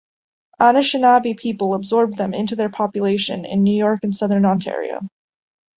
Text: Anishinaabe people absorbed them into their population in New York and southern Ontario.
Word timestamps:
Anishinaabe 0.59 1.37
people 1.37 1.75
absorbed 1.75 2.17
them 2.17 2.33
into 2.33 2.55
their 2.55 2.69
population 2.71 3.45
in 3.45 3.61
New 3.61 3.77
York 3.77 3.99
and 4.01 4.15
southern 4.15 4.45
Ontario. 4.45 5.07